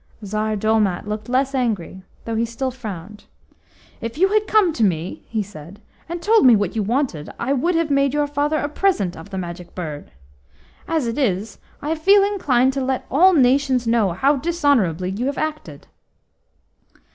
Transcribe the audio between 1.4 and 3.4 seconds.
angry, though he still frowned.